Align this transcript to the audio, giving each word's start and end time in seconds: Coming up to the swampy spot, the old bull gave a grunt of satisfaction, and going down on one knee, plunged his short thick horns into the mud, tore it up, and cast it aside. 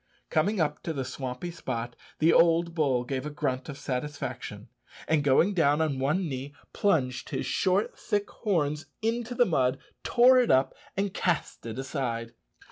Coming 0.31 0.59
up 0.59 0.81
to 0.81 0.93
the 0.93 1.05
swampy 1.05 1.51
spot, 1.51 1.95
the 2.17 2.33
old 2.33 2.73
bull 2.73 3.03
gave 3.03 3.23
a 3.27 3.29
grunt 3.29 3.69
of 3.69 3.77
satisfaction, 3.77 4.67
and 5.07 5.23
going 5.23 5.53
down 5.53 5.79
on 5.79 5.99
one 5.99 6.27
knee, 6.27 6.55
plunged 6.73 7.29
his 7.29 7.45
short 7.45 7.95
thick 7.99 8.27
horns 8.27 8.87
into 9.03 9.35
the 9.35 9.45
mud, 9.45 9.77
tore 10.03 10.39
it 10.39 10.49
up, 10.49 10.73
and 10.97 11.13
cast 11.13 11.67
it 11.67 11.77
aside. 11.77 12.33